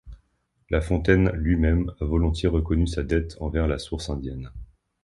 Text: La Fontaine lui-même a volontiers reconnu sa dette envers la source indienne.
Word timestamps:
La 0.71 0.81
Fontaine 0.81 1.29
lui-même 1.35 1.93
a 2.01 2.05
volontiers 2.05 2.47
reconnu 2.49 2.87
sa 2.87 3.03
dette 3.03 3.37
envers 3.39 3.67
la 3.67 3.77
source 3.77 4.09
indienne. 4.09 4.49